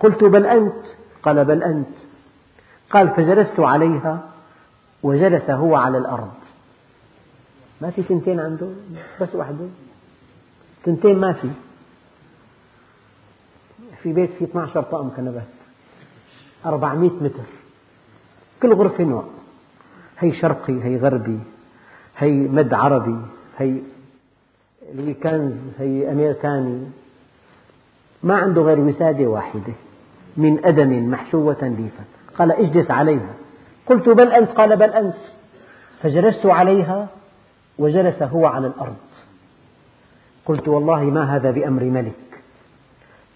[0.00, 0.84] قلت بل أنت؟
[1.22, 1.96] قال بل أنت.
[2.90, 4.30] قال فجلست عليها
[5.02, 6.32] وجلس هو على الأرض.
[7.80, 8.68] ما في ثنتين عنده؟
[9.20, 9.66] بس واحدة.
[10.84, 11.50] ثنتين ما في.
[14.02, 15.48] في بيت فيه 12 طقم كنبات.
[16.66, 17.44] 400 متر.
[18.62, 19.24] كل غرفة نوع.
[20.18, 21.38] هي شرقي هي غربي
[22.16, 23.16] هي مد عربي
[23.58, 23.80] هي
[24.94, 26.86] الويكنز هي أمريكاني
[28.22, 29.72] ما عنده غير وسادة واحدة.
[30.36, 32.04] من أدم محشوة ليفا
[32.38, 33.34] قال اجلس عليها.
[33.86, 35.16] قلت بل أنت؟ قال بل أنت.
[36.02, 37.08] فجلست عليها
[37.78, 38.96] وجلس هو على الأرض.
[40.46, 42.12] قلت والله ما هذا بأمر ملك.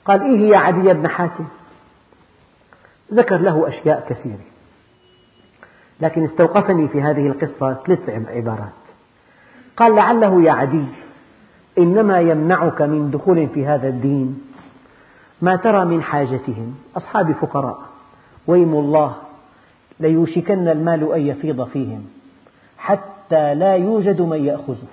[0.04, 1.44] قال إيه يا عدي بن حاتم؟
[3.12, 4.44] ذكر له أشياء كثيرة.
[6.00, 8.72] لكن استوقفني في هذه القصة ثلاث عبارات.
[9.76, 10.84] قال لعله يا عدي
[11.78, 14.53] إنما يمنعك من دخول في هذا الدين
[15.44, 16.74] ما ترى من حاجتهم.
[16.96, 17.78] أصحاب فقراء
[18.46, 19.16] ويم الله
[20.00, 22.04] ليوشكن المال أن يفيض فيهم
[22.78, 24.92] حتى لا يوجد من يأخذه.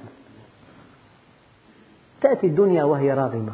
[2.21, 3.53] تأتي الدنيا وهي راغمة.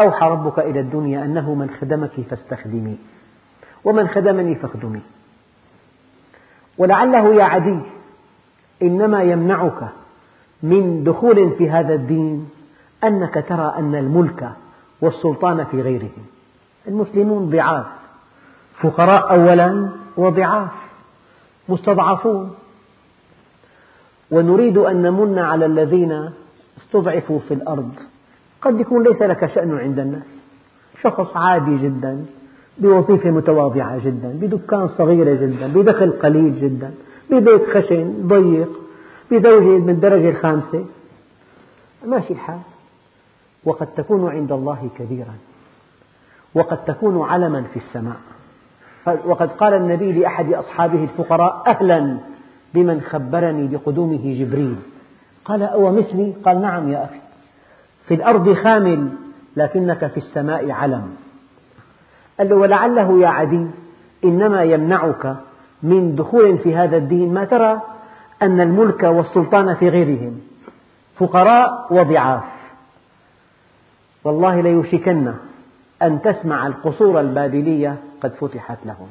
[0.00, 2.98] أوحى ربك إلى الدنيا أنه من خدمك فاستخدمي
[3.84, 5.00] ومن خدمني فاخدمي.
[6.78, 7.78] ولعله يا عدي
[8.82, 9.88] إنما يمنعك
[10.62, 12.48] من دخول في هذا الدين
[13.04, 14.52] أنك ترى أن الملك
[15.02, 16.24] والسلطان في غيرهم
[16.88, 17.86] المسلمون ضعاف.
[18.80, 20.70] فقراء أولا وضعاف.
[21.68, 22.54] مستضعفون.
[24.30, 26.30] ونريد أن نمن على الذين
[26.78, 27.92] استضعفوا في الأرض.
[28.62, 30.26] قد يكون ليس لك شأن عند الناس.
[31.02, 32.24] شخص عادي جدا
[32.78, 36.94] بوظيفة متواضعة جدا بدكان صغيرة جدا بدخل قليل جدا
[37.30, 38.68] ببيت خشن ضيق
[39.30, 40.84] بزوجة من الدرجة الخامسة.
[42.06, 42.58] ماشي الحال.
[43.64, 45.34] وقد تكون عند الله كبيرا
[46.54, 48.16] وقد تكون علما في السماء.
[49.26, 52.18] وقد قال النبي لأحد أصحابه الفقراء أهلا
[52.74, 54.76] بمن خبرني بقدومه جبريل.
[55.44, 57.20] قال أو مثلي قال نعم يا أخي.
[58.08, 59.08] في الأرض خامل
[59.56, 61.14] لكنك في السماء علم.
[62.38, 63.66] قال له ولعله يا عدي
[64.24, 65.36] إنما يمنعك
[65.82, 67.80] من دخول في هذا الدين ما ترى
[68.42, 70.40] أن الملك والسلطان في غيرهم.
[71.18, 72.42] فقراء وضعاف.
[74.24, 75.34] والله ليوشكن
[76.02, 79.08] أن تسمع القصور البابلية قد فتحت لهم.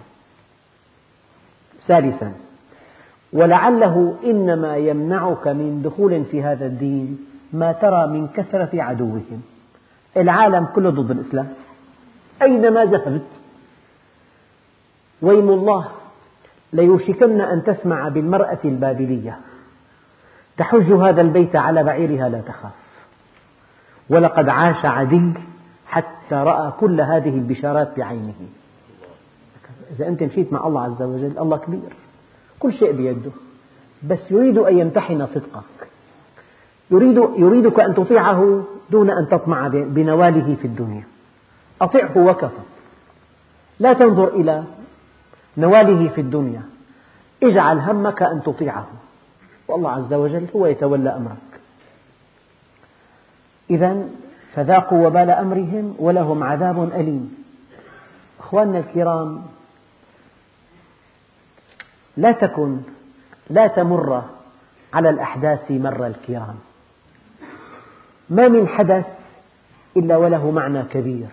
[1.87, 2.33] ثالثا
[3.33, 9.41] ولعله إنما يمنعك من دخول في هذا الدين ما ترى من كثرة عدوهم.
[10.17, 11.53] العالم كله ضد الإسلام.
[12.41, 13.27] أينما ذهبت
[15.21, 15.87] ويم الله
[16.73, 19.37] ليوشكن أن تسمع بالمرأة البابلية
[20.57, 22.71] تحج هذا البيت على بعيرها لا تخاف.
[24.09, 25.33] ولقد عاش عدي
[25.87, 28.33] حتى رأى كل هذه البشارات بعينه.
[29.91, 31.93] إذا أنت مشيت مع الله عز وجل الله كبير.
[32.59, 33.31] كل شيء بيده.
[34.03, 35.87] بس يريد أن يمتحن صدقك.
[36.91, 41.03] يريد يريدك أن تطيعه دون أن تطمع بنواله في الدنيا.
[41.81, 42.61] أطعه وكفى
[43.79, 44.63] لا تنظر إلى
[45.57, 46.61] نواله في الدنيا.
[47.43, 48.87] اجعل همك أن تطيعه.
[49.67, 51.50] والله عز وجل هو يتولى أمرك
[53.71, 54.09] إذا
[54.55, 57.43] فذاقوا وبال أمرهم ولهم عذاب أليم.
[58.39, 59.43] أخواننا الكرام
[62.17, 62.77] لا تكن
[63.49, 64.23] لا تمر
[64.93, 66.55] على الأحداث مر الكرام.
[68.29, 69.07] ما من حدث
[69.97, 71.27] إلا وله معنى كبير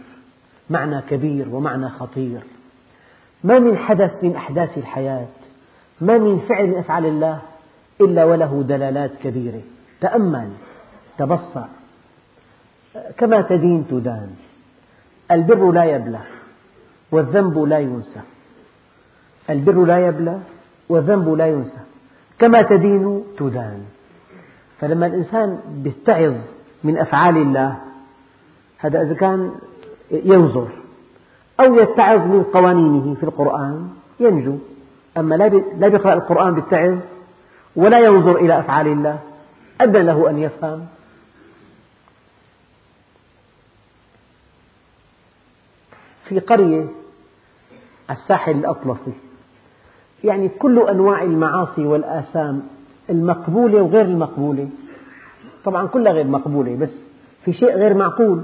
[0.70, 2.40] معنى كبير ومعنى خطير.
[3.44, 5.27] ما من حدث من أحداث الحياة
[6.01, 7.42] ما من فعل من أفعال الله
[8.01, 9.62] إلا وله دلالات كبيرة.
[10.01, 10.51] تأمل
[11.18, 11.78] تبصر
[13.18, 14.31] كما تدين تدان.
[15.31, 16.20] البر لا يبلى
[17.12, 18.20] والذنب لا ينسى.
[19.51, 20.38] البر لا يبلى
[20.88, 21.81] والذنب لا ينسى.
[22.38, 23.83] كما تدين تدان.
[24.81, 26.35] فلما الإنسان يتعظ
[26.85, 27.79] من أفعال الله
[28.79, 29.53] هذا إذا كان
[30.11, 30.68] ينظر
[31.61, 33.88] أو يتعظ من قوانينه في القرآن
[34.20, 34.57] ينجو.
[35.18, 36.98] أما لا يقرأ القرآن بالتعظ
[37.77, 39.18] ولا ينظر إلى أفعال الله
[39.81, 40.87] أدنى له أن يفهم.
[46.29, 46.87] في قرية
[48.09, 49.12] على الساحل الأطلسي.
[50.25, 52.62] يعني كل أنواع المعاصي والآثام
[53.11, 54.69] المقبولة وغير المقبولة.
[55.64, 56.95] طبعا كلها غير مقبولة بس
[57.45, 58.43] في شيء غير معقول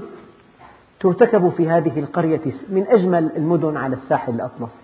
[0.99, 4.81] ترتكب في هذه القرية من أجمل المدن على الساحل الأطلسي.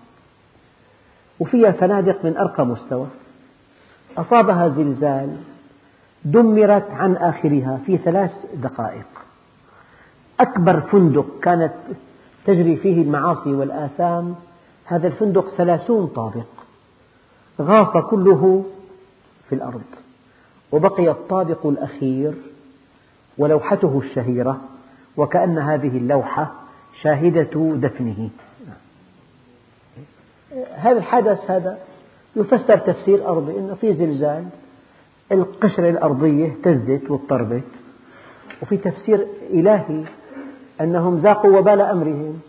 [1.40, 3.06] وفيها فنادق من أرقى مستوى.
[4.16, 5.36] أصابها زلزال
[6.24, 9.06] دمرت عن آخرها في ثلاث دقائق.
[10.40, 11.72] أكبر فندق كانت
[12.46, 14.34] تجري فيه المعاصي والآثام.
[14.84, 16.46] هذا الفندق ثلاثون طابق.
[17.60, 18.64] غاص كله
[19.48, 19.82] في الأرض.
[20.72, 22.34] وبقي الطابق الأخير
[23.38, 24.60] ولوحته الشهيرة
[25.16, 26.52] وكأن هذه اللوحة
[27.02, 28.30] شاهدة دفنه.
[30.74, 31.78] هذا الحدث هذا
[32.36, 34.46] يفسر تفسير أرضي أنه في زلزال
[35.32, 37.62] القشرة الأرضية اهتزت واضطربت.
[38.62, 40.04] وفي تفسير إلهي
[40.80, 42.40] أنهم ذاقوا وبال أمرهم.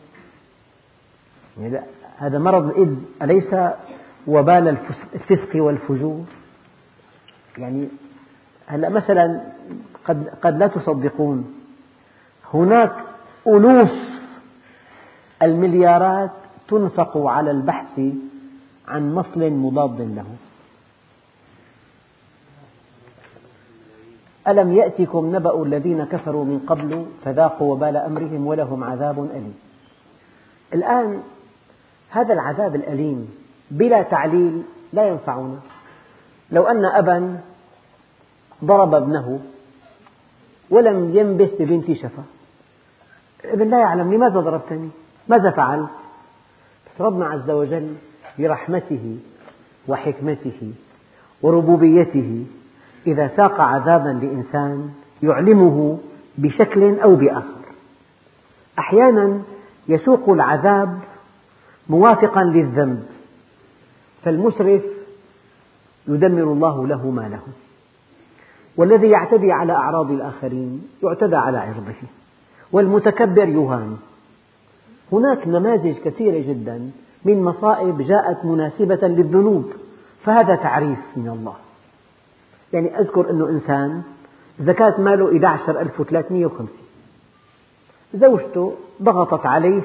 [1.59, 1.79] يعني
[2.17, 3.55] هذا مرض الإيدز أليس
[4.27, 4.77] وبال
[5.13, 6.23] الفسق والفجور؟
[7.57, 7.87] يعني
[8.67, 9.41] هلا مثلا
[10.05, 11.55] قد قد لا تصدقون
[12.53, 12.93] هناك
[13.47, 13.91] ألوف
[15.41, 16.31] المليارات
[16.67, 18.01] تنفق على البحث
[18.87, 20.25] عن مصل مضاد له.
[24.47, 29.55] ألم يأتكم نبأ الذين كفروا من قبل فذاقوا وبال أمرهم ولهم عذاب أليم.
[30.73, 31.21] الآن
[32.09, 33.29] هذا العذاب الأليم
[33.71, 35.59] بلا تعليل لا ينفعنا.
[36.51, 37.39] لو أن أبا
[38.63, 39.39] ضرب ابنه
[40.69, 42.23] ولم ينبث ببنت شفا.
[43.45, 44.89] الابن لا يعلم لماذا ضربتني؟
[45.27, 45.89] ماذا فعلت؟
[46.87, 47.95] بس ربنا عز وجل
[48.39, 49.17] برحمته
[49.87, 50.73] وحكمته
[51.41, 52.45] وربوبيته
[53.07, 54.89] إذا ساق عذابا لإنسان
[55.23, 55.97] يعلمه
[56.37, 57.63] بشكل أو بآخر.
[58.79, 59.41] أحيانا
[59.87, 60.99] يسوق العذاب
[61.89, 63.03] موافقا للذنب
[64.23, 64.83] فالمسرف
[66.07, 67.41] يدمر الله له ما له.
[68.77, 72.07] والذي يعتدي على أعراض الآخرين يعتدى على عرضه
[72.71, 73.97] والمتكبر يهان.
[75.11, 76.91] هناك نماذج كثيرة جدا
[77.25, 79.73] من مصائب جاءت مناسبة للذنوب
[80.23, 81.55] فهذا تعريف من الله.
[82.73, 84.03] يعني أذكر أنه إنسان
[84.59, 86.67] زكاة ماله 11350
[88.13, 89.81] زوجته ضغطت عليه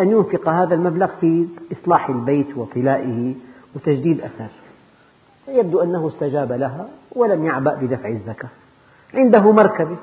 [0.00, 3.34] أن ينفق هذا المبلغ في إصلاح البيت وطلائه
[3.74, 4.48] وتجديد أثر
[5.48, 8.48] يبدو أنه استجاب لها ولم يعبأ بدفع الزكاة.
[9.14, 9.96] عنده مركبة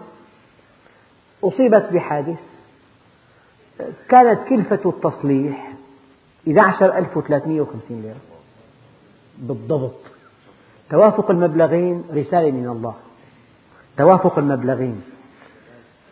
[1.43, 2.39] أصيبت بحادث
[4.09, 5.73] كانت كلفة التصليح
[6.47, 8.15] 11350 ليرة.
[9.37, 10.20] بالضبط.
[10.91, 12.93] توافق المبلغين رسالة من الله.
[13.97, 15.01] توافق المبلغين.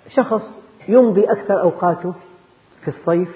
[0.09, 2.13] شخص يمضي أكثر أوقاته
[2.81, 3.29] في الصيف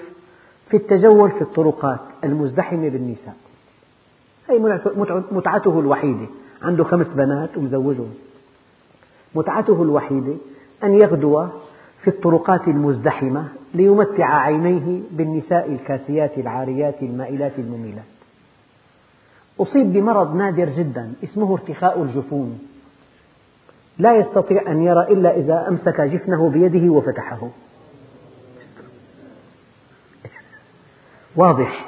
[0.70, 3.36] في التجول في الطرقات المزدحمة بالنساء.
[4.48, 4.58] هي
[5.30, 6.26] متعته الوحيدة.
[6.62, 8.14] عنده خمس بنات ومزوجهم.
[9.34, 10.34] متعته الوحيدة
[10.84, 11.46] أن يغدو
[12.02, 18.13] في الطرقات المزدحمة ليمتع عينيه بالنساء الكاسيات العاريات المائلات المميلات.
[19.64, 22.58] أصيب بمرض نادر جدا اسمه ارتخاء الجفون.
[23.98, 27.48] لا يستطيع أن يرى إلا إذا أمسك جفنه بيده وفتحه.
[31.36, 31.86] واضح.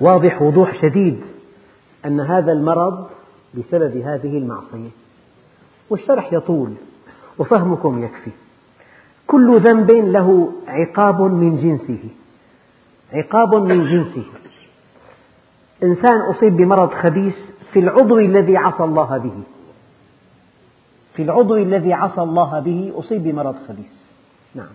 [0.00, 1.20] واضح وضوح شديد
[2.06, 3.08] أن هذا المرض
[3.54, 4.90] بسبب هذه المعصية.
[5.90, 6.74] والشرح يطول
[7.38, 8.30] وفهمكم يكفي.
[9.26, 12.08] كل ذنب له عقاب من جنسه.
[13.12, 14.24] عقاب من جنسه.
[15.82, 17.36] إنسان أصيب بمرض خبيث
[17.72, 19.42] في العضو الذي عصى الله به.
[21.14, 23.92] في العضو الذي عصى الله به أصيب بمرض خبيث.
[24.54, 24.74] نعم.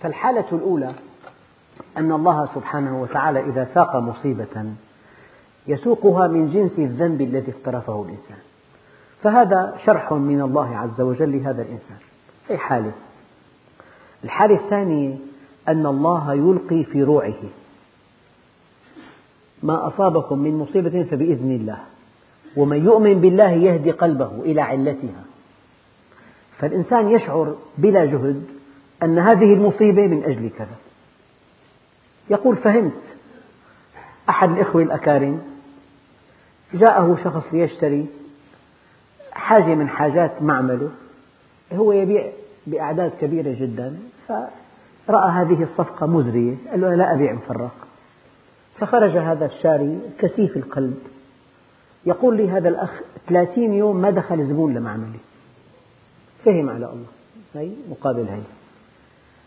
[0.00, 0.94] فالحالة الأولى
[1.96, 4.74] أن الله سبحانه وتعالى إذا ساق مصيبة
[5.66, 8.38] يسوقها من جنس الذنب الذي اقترفه الإنسان.
[9.22, 11.96] فهذا شرح من الله عز وجل لهذا الإنسان.
[12.50, 12.92] أي حالة؟
[14.24, 15.16] الحالة الثانية
[15.68, 17.42] أن الله يلقي في روعه.
[19.62, 21.78] ما أصابكم من مصيبة فبإذن الله.
[22.56, 25.24] ومن يؤمن بالله يهدي قلبه إلى علتها.
[26.58, 28.44] فالإنسان يشعر بلا جهد
[29.02, 30.76] أن هذه المصيبة من أجل كذا.
[32.30, 32.92] يقول فهمت.
[34.28, 35.42] أحد الإخوة الأكارم
[36.74, 38.06] جاءه شخص ليشتري
[39.32, 40.90] حاجة من حاجات معمله.
[41.72, 42.32] هو يبيع
[42.66, 43.98] بأعداد كبيرة جدا
[45.06, 47.74] فرأى هذه الصفقة مزرية قال له لا أبيع مفرق.
[48.78, 50.98] فخرج هذا الشاري كثيف القلب.
[52.06, 55.18] يقول لي هذا الأخ 30 يوم ما دخل زبون لمعملي.
[56.44, 57.06] فهم على الله.
[57.54, 58.40] هي مقابل هي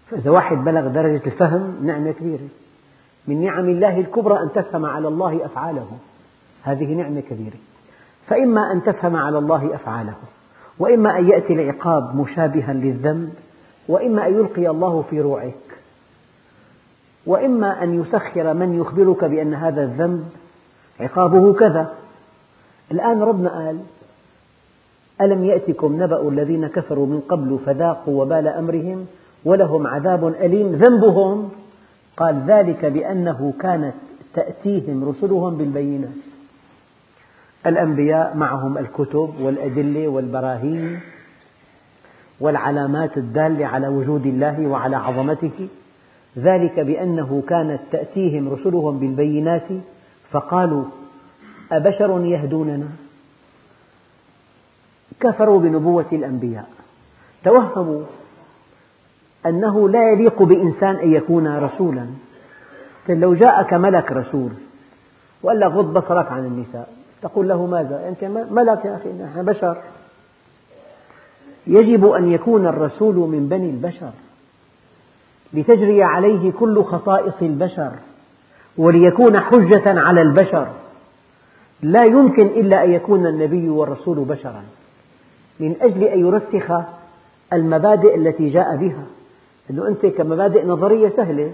[0.10, 2.48] فإذا واحد بلغ درجة الفهم نعمة كبيرة.
[3.28, 5.88] من نعم الله الكبرى أن تفهم على الله أفعاله.
[6.64, 7.58] هذه نعمة كبيرة.
[8.28, 10.16] فإما أن تفهم على الله أفعاله
[10.80, 13.34] وإما أن يأتي العقاب مشابها للذنب
[13.88, 15.54] وإما أن يلقي الله في روعك
[17.26, 20.24] وإما أن يسخر من يخبرك بأن هذا الذنب
[21.00, 21.94] عقابه كذا.
[22.92, 23.80] الآن ربنا قال
[25.22, 29.06] ألم يأتكم نبأ الذين كفروا من قبل فذاقوا وبال أمرهم
[29.46, 31.50] ولهم عذاب أليم؟ ذنبهم؟
[32.18, 33.94] قال ذلك بأنه كانت
[34.34, 36.10] تأتيهم رسلهم بالبينات.
[37.66, 41.00] الأنبياء معهم الكتب والأدلة والبراهين
[42.40, 45.68] والعلامات الدالة على وجود الله وعلى عظمته
[46.38, 49.68] ذلك بأنه كانت تأتيهم رسلهم بالبينات
[50.32, 50.84] فقالوا
[51.72, 52.88] أبشر يهدوننا؟
[55.20, 56.70] كفروا بنبوة الأنبياء.
[57.44, 58.04] توهموا
[59.46, 62.08] أنه لا يليق بإنسان أن يكون رسولا.
[63.10, 64.52] لو جاءك ملك رسول
[65.44, 66.90] وقال لك غض بصرك عن النساء.
[67.22, 69.78] تقول له ماذا؟ أنت ملك يا أخي نحن بشر.
[71.68, 74.12] يجب أن يكون الرسول من بني البشر
[75.54, 77.92] لتجري عليه كل خصائص البشر
[78.78, 80.68] وليكون حجة على البشر.
[81.82, 84.64] لا يمكن إلا أن يكون النبي والرسول بشرا.
[85.60, 86.72] من أجل أن يرسخ
[87.54, 89.04] المبادئ التي جاء بها.
[89.70, 91.52] أنه أنت كمبادئ نظرية سهلة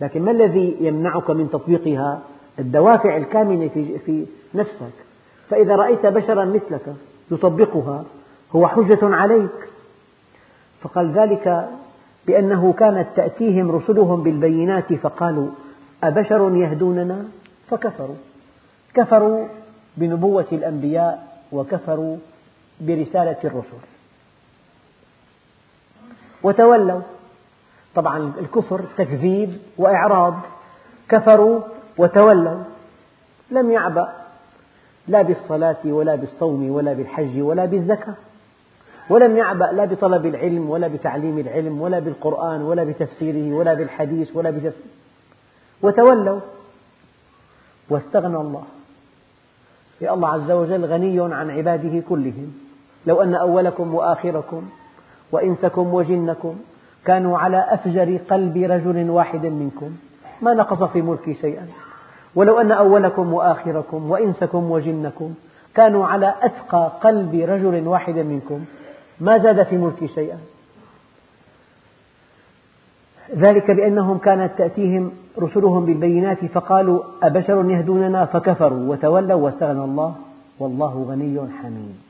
[0.00, 2.20] لكن ما الذي يمنعك من تطبيقها؟
[2.58, 3.68] الدوافع الكامنة
[4.06, 4.92] في نفسك.
[5.48, 6.94] فإذا رأيت بشرا مثلك
[7.30, 8.04] يطبقها.
[8.56, 9.50] هو حجة عليك.
[10.80, 11.68] فقال ذلك
[12.26, 15.48] بأنه كانت تأتيهم رسلهم بالبينات فقالوا
[16.04, 17.24] أبشر يهدوننا؟
[17.70, 18.16] فكفروا.
[18.94, 19.46] كفروا
[19.96, 22.16] بنبوة الأنبياء وكفروا
[22.80, 23.82] برسالة الرسل.
[26.42, 27.00] وتولوا.
[27.94, 30.34] طبعا الكفر تكذيب وإعراض.
[31.08, 31.60] كفروا
[31.98, 32.62] وتولوا.
[33.50, 34.12] لم يعبأ.
[35.08, 38.14] لا بالصلاة ولا بالصوم ولا بالحج ولا بالزكاة.
[39.10, 44.50] ولم يعبأ لا بطلب العلم ولا بتعليم العلم ولا بالقرآن ولا بتفسيره ولا بالحديث ولا
[44.50, 44.92] بتفسير
[45.82, 46.40] وتولوا.
[47.90, 48.62] واستغنى الله.
[50.00, 52.54] يا الله عز وجل غني عن عباده كلهم.
[53.06, 54.62] لو أن أولكم وآخركم
[55.32, 56.56] وإنسكم وجنكم
[57.04, 59.96] كانوا على أفجر قلب رجل واحد منكم.
[60.42, 61.68] ما نقص في ملكي شيئا.
[62.34, 65.34] ولو أن أولكم وآخركم وإنسكم وجنكم
[65.74, 68.64] كانوا على أتقى قلب رجل واحد منكم.
[69.22, 70.38] ما زاد في ملكي شيئا.
[73.30, 80.16] ذلك بأنهم كانت تأتيهم رسلهم بالبينات فقالوا أبشر يهدوننا فكفروا وتولوا واستغنى الله
[80.58, 82.00] والله غني حميد.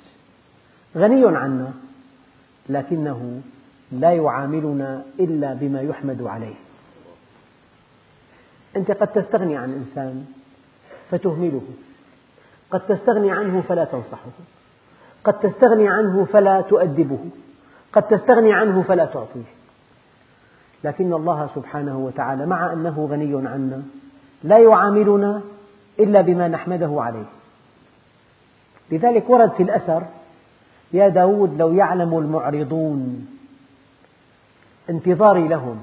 [0.97, 1.73] غني عنا
[2.69, 3.41] لكنه
[3.93, 6.55] لا يعاملنا إلا بما يحمد عليه.
[8.77, 10.27] أنت قد تستغني عن إنسان
[11.11, 11.63] فتهمله
[12.71, 14.31] قد تستغني عنه فلا تنصحه.
[15.25, 17.19] قد تستغني عنه فلا تؤدبه.
[17.93, 19.53] قد تستغني عنه فلا تعطيه.
[20.85, 23.83] لكن الله سبحانه وتعالى مع أنه غني عنا
[24.45, 25.43] لا يعاملنا
[26.01, 27.25] إلا بما نحمده عليه.
[28.91, 30.03] لذلك ورد في الأثر
[30.93, 33.29] يا داود لو يعلم المعرضون
[34.91, 35.83] انتظاري لهم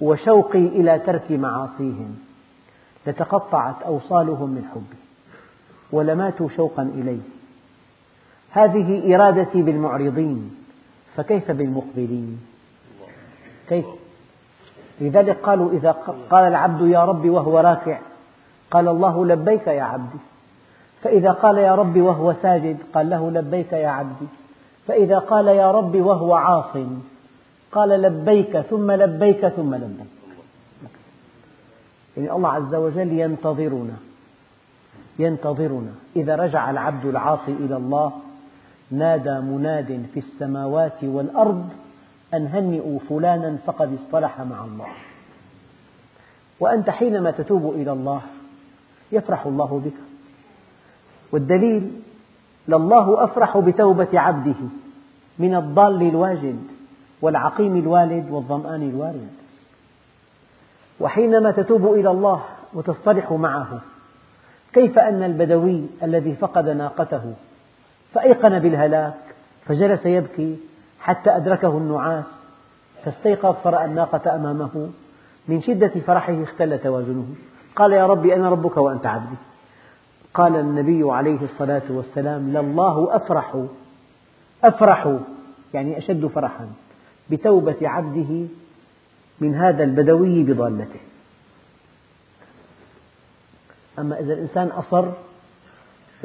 [0.00, 2.16] وشوقي إلى ترك معاصيهم
[3.06, 5.02] لتقطعت أوصالهم من حبي
[5.92, 7.20] ولماتوا شوقا إليه.
[8.52, 10.56] هذه إرادتي بالمعرضين
[11.16, 12.40] فكيف بالمقبلين؟
[13.68, 13.86] كيف؟
[15.00, 15.90] لذلك قالوا إذا
[16.30, 17.98] قال العبد يا رب وهو راكع
[18.70, 20.18] قال الله لبيك يا عبدي.
[21.02, 24.26] فإذا قال يا رب وهو ساجد قال له لبيك يا عبدي.
[24.86, 26.76] فإذا قال يا رب وهو عاص
[27.72, 30.06] قال لبيك ثم لبيك ثم لبيك.
[32.16, 33.96] يعني الله عز وجل ينتظرنا
[35.18, 35.92] ينتظرنا.
[36.16, 38.12] إذا رجع العبد العاصي إلى الله
[38.92, 41.68] نادى مناد في السماوات والأرض
[42.34, 44.86] أن هنئوا فلانا فقد اصطلح مع الله.
[46.60, 48.20] وأنت حينما تتوب إلى الله
[49.12, 50.00] يفرح الله بك.
[51.32, 51.90] والدليل
[52.68, 54.60] لله أفرح بتوبة عبده
[55.38, 56.62] من الضال الواجد
[57.22, 59.28] والعقيم الوالد والظمآن الوارد.
[61.00, 62.42] وحينما تتوب إلى الله
[62.74, 63.80] وتصطلح معه
[64.72, 67.34] كيف أن البدوي الذي فقد ناقته
[68.14, 69.14] فأيقن بالهلاك
[69.66, 70.58] فجلس يبكي
[71.00, 72.26] حتى أدركه النعاس
[73.04, 74.90] فاستيقظ فرأى الناقة أمامه
[75.48, 77.26] من شدة فرحه اختل توازنه
[77.76, 79.36] قال يا ربي أنا ربك وأنت عبدي؟
[80.34, 83.64] قال النبي عليه الصلاة والسلام لله أفرح
[84.64, 85.18] أفرح
[85.74, 86.68] يعني أشد فرحا
[87.30, 88.46] بتوبة عبده
[89.40, 91.00] من هذا البدوي بضالته.
[93.98, 95.08] أما إذا الإنسان أصر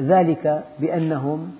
[0.00, 1.56] ذلك بأنهم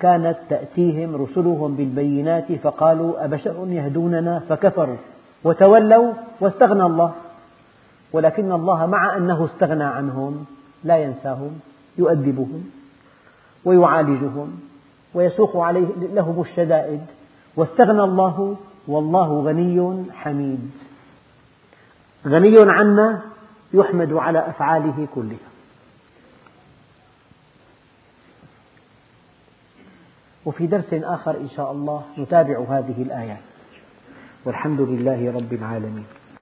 [0.00, 4.96] كانت تأتيهم رسلهم بالبينات فقالوا أبشر يهدوننا فكفروا
[5.44, 7.12] وتولوا واستغنى الله
[8.12, 10.44] ولكن الله مع أنه استغنى عنهم
[10.84, 11.60] لا ينساهم
[11.98, 12.64] يؤدبهم
[13.64, 14.60] ويعالجهم
[15.14, 17.00] ويسوق عليه لهم الشدائد
[17.56, 18.56] واستغنى الله
[18.88, 20.70] والله غني حميد
[22.26, 23.20] غني عنا
[23.74, 25.57] يحمد على أفعاله كلها
[30.48, 33.44] وفي درس آخر إن شاء الله نتابع هذه الآيات.
[34.44, 36.04] والحمد لله رب العالمين.